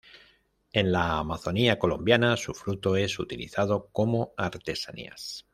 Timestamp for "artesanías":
4.35-5.45